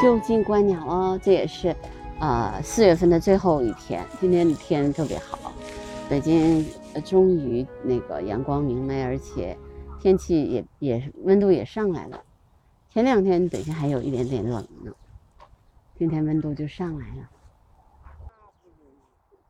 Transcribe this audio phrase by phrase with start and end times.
[0.00, 1.76] 就近观鸟哦，这也是，
[2.20, 5.52] 呃，四月份的最后一天，今天的天特别好，
[6.08, 6.66] 北京
[7.04, 9.54] 终于那个阳光明媚，而且
[10.00, 12.18] 天气也也温度也上来了。
[12.88, 14.90] 前两天北京还有一点点冷呢，
[15.98, 17.28] 今天温度就上来了。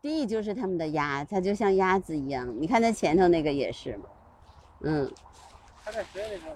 [0.03, 3.97] 地就是他们的鸭，它就像鸭子一样，你看它前头那个也是，
[4.81, 5.09] 嗯。
[5.85, 6.49] 它在水里头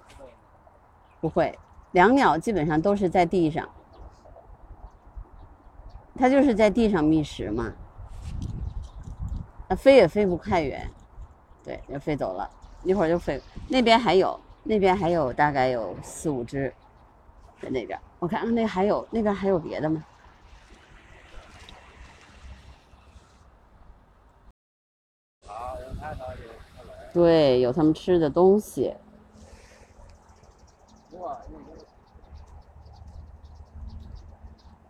[1.21, 1.57] 不会，
[1.93, 3.68] 两鸟基本上都是在地上。
[6.17, 7.73] 它就是在地上觅食嘛，
[9.77, 10.89] 飞也飞不太远，
[11.64, 12.49] 对，就飞走了，
[12.85, 13.40] 一会儿就飞。
[13.68, 16.73] 那边还有，那边还有大概有四五只，
[17.61, 17.99] 在那边。
[18.21, 20.04] 我看看，那还有那边还有别的吗？
[27.12, 28.95] 对，有他们吃的东西。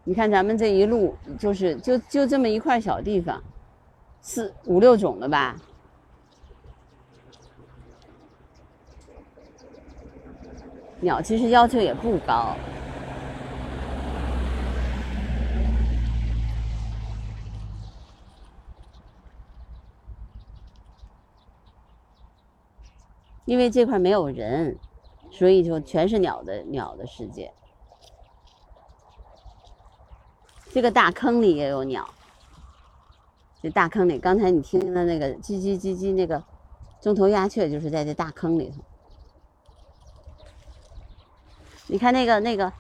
[0.07, 3.43] 你看咱们这一路就是就就这么一块小地方，
[4.21, 5.57] 四五六种了吧？
[11.01, 12.55] 鸟其实要求也不高，
[23.47, 24.79] 因为这块没有人，
[25.31, 27.53] 所以就全是鸟的鸟的世界。
[30.75, 32.13] 这个大坑里也有鸟。
[33.63, 36.43] 这大坑里，刚才你听的那个叽叽叽叽那个
[37.01, 38.83] 中头鸦雀，就是在这大坑里头。
[41.87, 42.73] 你看那个那个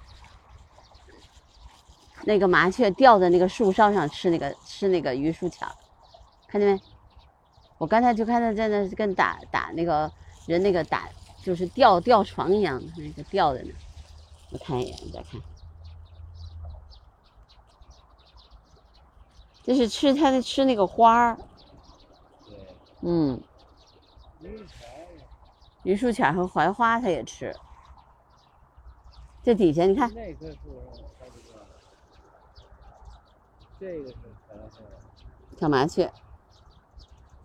[2.25, 5.73] 那个麻雀吊在那个树梢上吃那个吃那个榆树条，
[6.49, 6.83] 看见没？
[7.79, 10.11] 我刚才就看它在那跟打打那个
[10.47, 11.09] 人那个打
[11.41, 13.73] 就是吊吊床一样的那个吊在那。
[14.51, 15.41] 我看一眼，你再看。
[19.65, 21.39] 这是吃它的吃那个花儿，
[23.01, 23.43] 嗯，
[25.85, 27.57] 榆树钱和槐花它也吃。
[29.43, 30.35] 这底下你看，这
[34.03, 34.17] 个是
[35.59, 36.13] 小麻雀，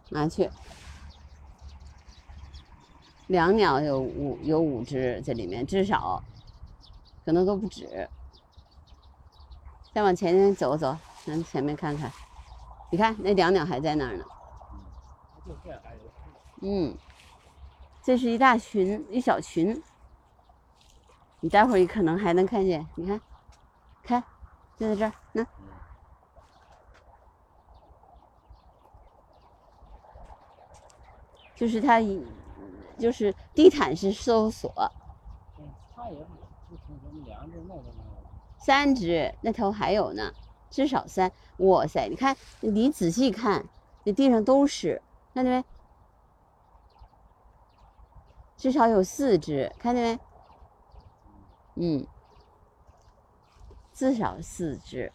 [0.10, 0.52] 麻雀，
[3.28, 6.22] 两鸟有五有五只这里面至少，
[7.24, 8.10] 可能都不止。
[9.94, 10.98] 再往前走走。
[11.26, 12.12] 咱前面看看，
[12.92, 14.26] 你看那两鸟还在那儿呢。
[16.62, 16.98] 嗯，
[18.04, 19.82] 这是一大群，一小群。
[21.42, 23.22] 你待会儿可能还能看见，你看，
[24.04, 24.24] 看，
[24.78, 25.46] 就在这儿，那，
[31.56, 32.22] 就是它一，
[32.98, 34.74] 就是地毯式搜索。
[38.58, 40.34] 三只，那头还有呢。
[40.70, 42.08] 至少三，哇塞！
[42.08, 43.66] 你看，你仔细看，
[44.04, 45.02] 那地上都是，
[45.34, 45.66] 看见没？
[48.56, 50.20] 至少有四只，看见没？
[51.76, 52.08] 嗯，
[53.94, 55.12] 至少四只，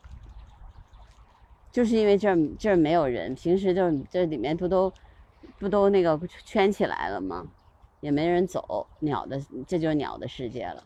[1.71, 4.93] 就是因为这儿这儿没有人，平时就这里面不都
[5.59, 7.47] 不都那个圈起来了吗？
[8.01, 10.85] 也没人走，鸟的这就是鸟的世界了。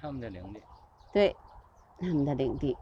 [0.00, 0.60] 他们的领地。
[1.12, 1.34] 对。
[1.98, 2.76] 他们的领地，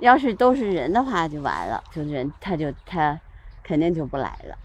[0.00, 3.20] 要是都是人的话就完了，就人他就他
[3.62, 4.58] 肯定就不来了。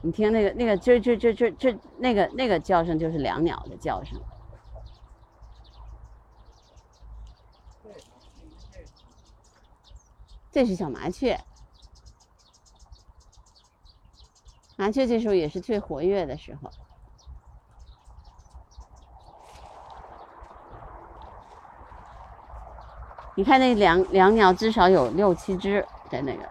[0.00, 4.18] 你听那个那个吱吱吱吱吱那个那个叫声，就是两鸟的叫声。
[10.52, 11.38] 这是小麻雀。
[14.78, 16.70] 麻雀这时候也是最活跃的时候。
[23.34, 26.48] 你看那两两鸟，至少有六七只在那个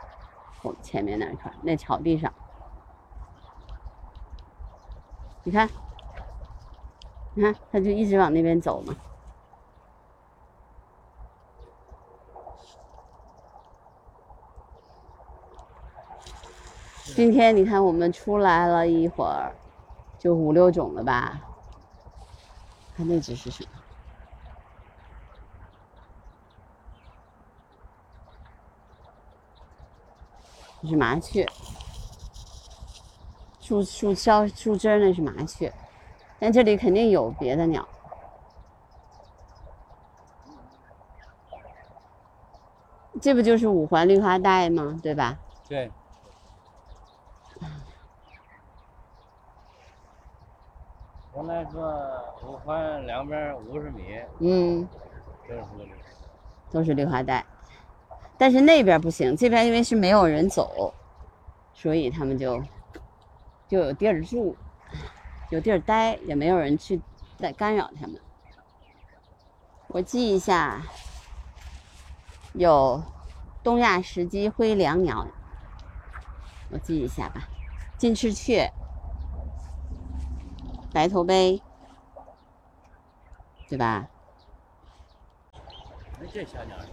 [0.61, 2.31] 后前面那一块那草地上。
[5.45, 5.69] 你看，
[7.33, 8.93] 你看，它就一直往那边走嘛。
[17.15, 19.55] 今天你看，我们出来了一会儿，
[20.19, 21.41] 就五六种了吧？
[22.95, 23.69] 看那只是什么？
[30.87, 31.45] 是麻雀，
[33.59, 35.73] 树树梢树枝那是麻雀，
[36.39, 37.87] 但这里肯定有别的鸟。
[43.19, 44.99] 这不就是五环绿化带吗？
[45.01, 45.39] 对吧？
[45.67, 45.91] 对。
[51.73, 54.87] 五环两边五十米，嗯，
[55.47, 55.91] 这是绿。
[56.69, 57.45] 都是绿化带，
[58.37, 60.93] 但是那边不行，这边因为是没有人走，
[61.73, 62.61] 所以他们就
[63.69, 64.55] 就有地儿住，
[65.49, 67.01] 有地儿待，也没有人去
[67.37, 68.19] 再干扰他们。
[69.87, 70.81] 我记一下，
[72.51, 73.01] 有
[73.63, 75.25] 东亚石鸡、灰椋鸟，
[76.69, 77.47] 我记一下吧，
[77.97, 78.69] 金翅雀、
[80.97, 81.61] 白头杯，
[83.69, 84.07] 对吧？
[86.19, 86.87] 那这小鸟是？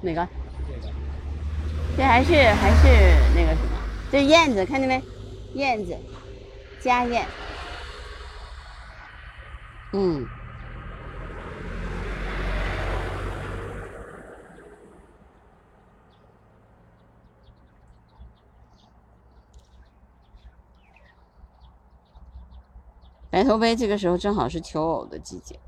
[0.00, 0.26] 哪个？
[0.66, 0.92] 这个
[1.98, 2.88] 这还是还是
[3.34, 3.76] 那个什么？
[4.10, 5.02] 这燕子，看见没？
[5.52, 5.94] 燕子，
[6.80, 7.26] 家燕。
[9.92, 10.26] 嗯，
[23.30, 25.58] 白头鹎这个时候正好是求偶的季节。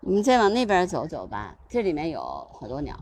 [0.00, 2.98] 我们再往那边走走吧，这里面有好多鸟，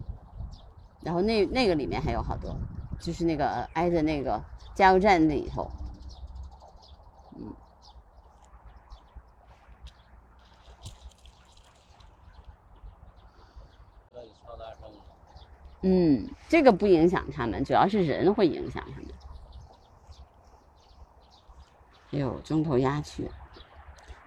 [1.03, 2.55] 然后那那个里面还有好多，
[3.01, 4.39] 就是那个挨着那个
[4.75, 5.71] 加油站那里头。
[15.83, 19.10] 嗯，这个不影响他们，主要是人会影响他们。
[22.11, 23.31] 还有中头鸭去，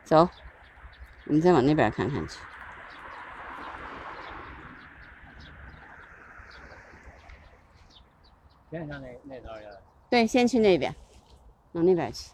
[0.03, 0.29] 走，
[1.25, 2.39] 我们再往那边看看去。
[8.69, 9.61] 边上那那头儿
[10.09, 10.95] 对，先去那边，
[11.73, 12.31] 往那边去。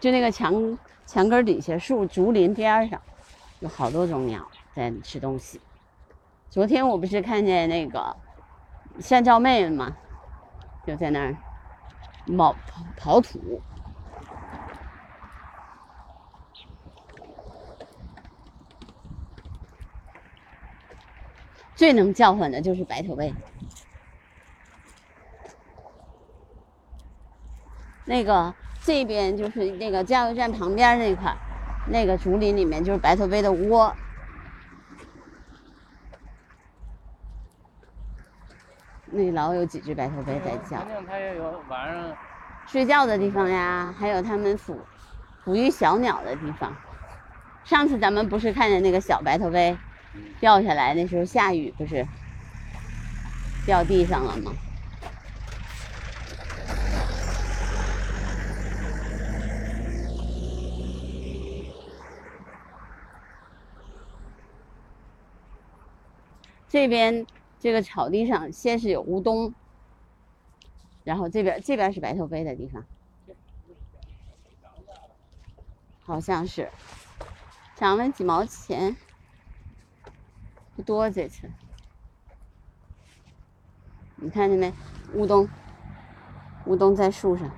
[0.00, 3.00] 就那个墙墙根底下树竹林边上，
[3.60, 5.60] 有好多种鸟在吃东西。
[6.48, 8.16] 昨天我不是看见那个
[8.98, 9.96] 山照妹妹吗？
[10.84, 11.49] 就在那儿冒
[12.36, 12.56] 刨
[12.96, 13.62] 刨土。
[21.74, 23.34] 最能叫唤的就是白头鹎。
[28.04, 31.38] 那个这边就是那个加油站旁边那块，
[31.84, 33.96] 那个竹林里面就是白头鹎的窝。
[39.30, 42.16] 那老有几只白头鹎在叫它也有晚上
[42.66, 44.76] 睡觉的地方呀，还有它们抚
[45.44, 46.74] 抚育小鸟的地方。
[47.64, 49.78] 上次咱们不是看见那个小白头鹎
[50.14, 52.04] 嗯掉下来，那时候下雨不是
[53.66, 54.52] 掉地上了吗？
[66.68, 67.26] 这边
[67.60, 69.52] 这个草地上先是有乌冬，
[71.04, 72.82] 然后这边这边是白头鹎的地方，
[76.02, 76.70] 好像是
[77.76, 78.96] 涨了几毛钱，
[80.74, 81.50] 不多这次。
[84.16, 84.72] 你看见没？
[85.12, 85.46] 乌冬，
[86.64, 87.50] 乌冬在树上。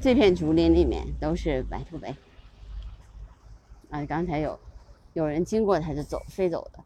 [0.00, 2.16] 这片竹林里面都是白头鹎。
[3.90, 4.58] 啊，刚才有
[5.14, 6.84] 有人经过，它就走飞走的，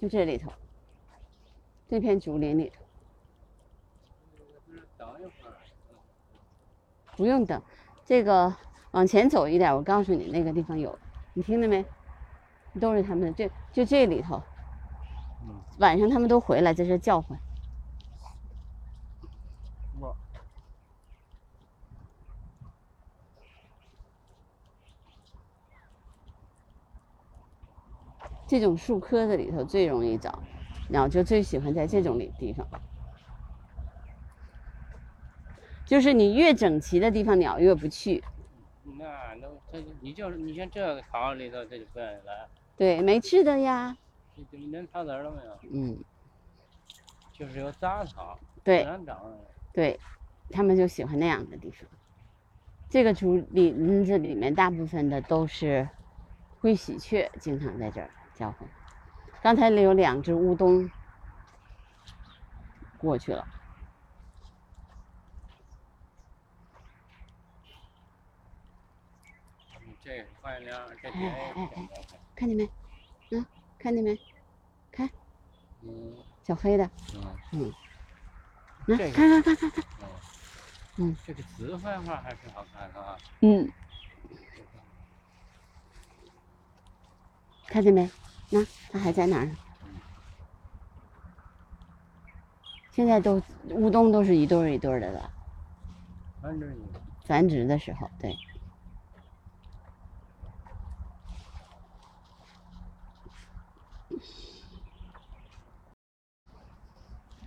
[0.00, 0.52] 就这里头，
[1.88, 2.82] 这片竹林里头。
[7.16, 7.62] 不用等，
[8.04, 8.52] 这个
[8.90, 10.98] 往前走一点，我告诉你那个地方有，
[11.32, 11.84] 你听见没？
[12.80, 14.42] 都是他们的，这就这里头，
[15.46, 17.38] 嗯，晚上他们都回来在这叫唤。
[20.00, 20.16] 我
[28.46, 30.42] 这种树棵子里头最容易找，
[30.88, 32.66] 鸟就最喜欢在这种里地方。
[35.86, 38.22] 就是你越整齐的地方，鸟越不去。
[38.98, 42.46] 那那它你就是你像这个草里头，它就不愿意来。
[42.76, 43.96] 对，没吃的呀。
[44.50, 45.58] 你能草籽儿了没有？
[45.72, 45.96] 嗯，
[47.32, 49.22] 就是有杂草，对难长。
[49.72, 49.98] 对，
[50.50, 51.88] 他们就喜欢那样的地方。
[52.88, 55.88] 这个竹林子里面大部分的都是
[56.60, 58.68] 灰喜鹊，经常在这儿叫唤。
[59.42, 60.90] 刚才里有两只乌冬
[62.98, 63.46] 过去了。
[69.80, 71.88] 嗯这个换一辆，这哎别哎哎挺
[72.34, 72.68] 看见没？
[73.30, 73.46] 嗯，
[73.78, 74.18] 看见没？
[74.90, 75.08] 看
[75.82, 77.72] 嗯小黑的，嗯嗯，
[78.86, 80.08] 那这个看看看看看，嗯
[80.96, 83.16] 嗯，这个紫槐花还是好看的啊。
[83.40, 83.70] 嗯，
[87.74, 88.08] 看见没？
[88.50, 89.56] 那它还在哪儿呢？
[92.92, 95.28] 现在都乌冬都是一对儿一对儿的了，
[96.40, 96.86] 繁殖你
[97.24, 98.38] 繁殖的时候，对。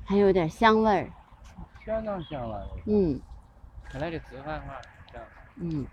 [0.04, 1.10] 还有点香味儿，
[1.86, 2.68] 相当香了。
[2.86, 3.18] 嗯
[3.86, 4.62] 看来这香。
[5.56, 5.88] 嗯。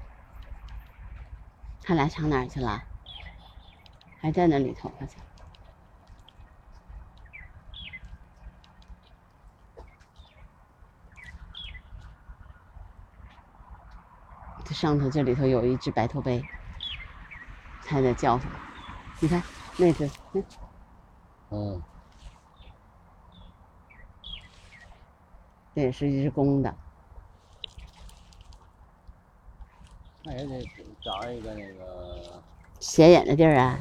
[1.85, 2.83] 他俩藏哪儿去了？
[4.25, 5.23] 还在那里头好像。
[14.65, 16.43] 这上头这里头有一只白头鹎，
[17.85, 18.51] 它在叫唤。
[19.21, 19.43] 你看
[19.77, 20.45] 那只，嗯，
[21.51, 21.83] 嗯，
[25.75, 26.75] 这也是一只公的。
[30.23, 30.67] 那也得
[31.03, 32.43] 找一个那个，
[32.81, 33.79] 显眼的地儿啊，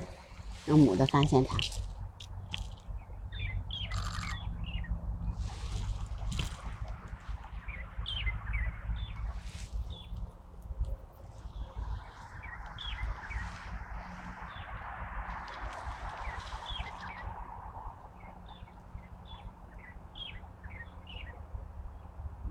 [0.65, 1.57] 让母的发现它。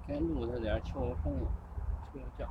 [0.07, 1.33] 该录它点儿秋风，
[2.13, 2.47] 秋叫。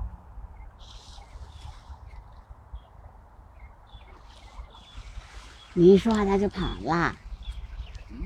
[5.73, 7.15] 你一说话它就跑了。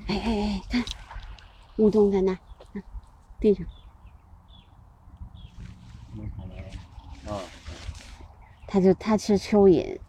[0.08, 0.84] 哎哎哎，看，
[1.78, 2.34] 乌冬在那，
[2.74, 2.84] 看
[3.40, 3.68] 地上，
[8.66, 10.00] 它就它吃蚯蚓，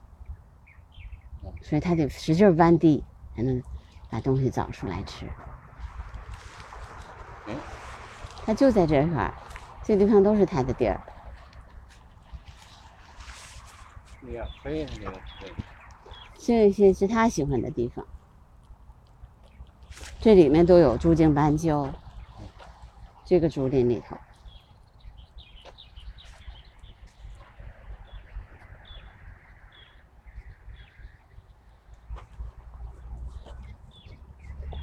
[1.62, 3.62] 所以它得使劲弯地才能
[4.10, 5.26] 把东西找出来吃。
[7.46, 7.54] 哎，
[8.46, 9.34] 它就在这块儿，
[9.84, 10.98] 这地方都是它的地儿。
[14.22, 15.52] 对呀，飞它这个飞。
[16.46, 18.06] 这些是他喜欢的地方。
[20.20, 21.92] 这里面都有珠颈斑鸠，
[23.24, 24.16] 这个竹林里头。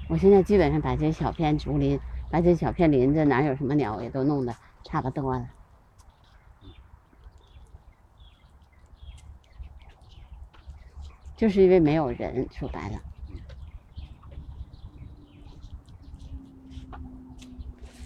[0.09, 1.97] 我现在基本上把这小片竹林，
[2.29, 4.53] 把这小片林子哪有什么鸟也都弄得
[4.83, 5.47] 差不多了。
[11.43, 13.01] 就是因为没有人，说白了。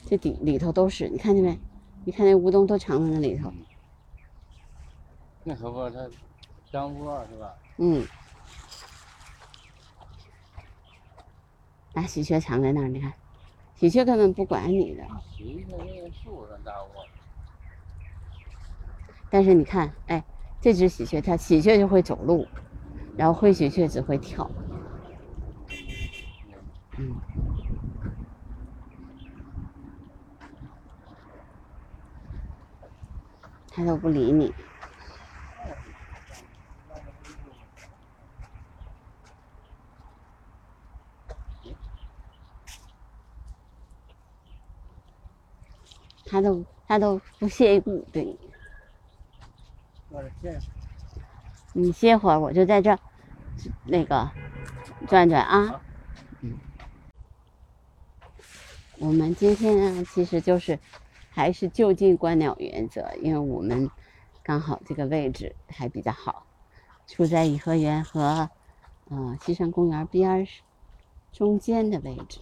[0.08, 1.60] 这底里头都是，你看见没？
[2.04, 3.54] 你看那乌冬都藏在那里头。
[5.44, 6.10] 那可不，它
[6.66, 7.54] 香窝是吧？
[7.78, 8.04] 嗯。
[11.94, 13.14] 把喜鹊藏在那儿，你看，
[13.76, 15.04] 喜鹊根本不管你的。
[15.30, 17.06] 喜鹊那树上大窝。
[19.30, 20.26] 但是你看，哎，
[20.60, 22.48] 这只喜鹊，它喜鹊就会走路，
[23.18, 24.50] 然后灰喜鹊只会跳。
[26.98, 27.18] 嗯。
[33.72, 34.54] 它都不理你。
[46.30, 48.38] 他都他都不屑一顾，对你。
[51.80, 52.98] 你歇会儿，我就在这儿，
[53.86, 54.32] 那个
[55.08, 55.80] 转转啊。
[56.42, 56.58] 嗯。
[58.98, 60.80] 我们今天呢，其实就是
[61.30, 63.92] 还是就近观鸟原则，因为我们
[64.42, 66.48] 刚好这个位置还比较好，
[67.06, 68.50] 处在颐和园和
[69.12, 70.48] 嗯西山公园边儿
[71.32, 72.40] 中间的位置。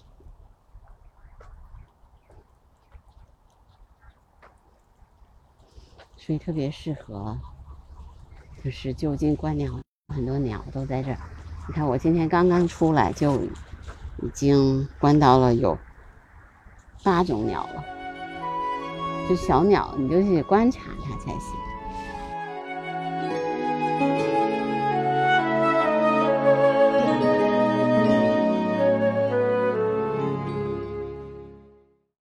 [6.16, 7.38] 所以特别适合，
[8.66, 11.18] 就是就近观鸟，很多鸟都在这儿。
[11.68, 15.78] 你看，我今天刚刚出来，就已经观到了有
[17.04, 17.86] 八种鸟了。
[19.30, 21.54] 就小鸟，你就去观察它才行。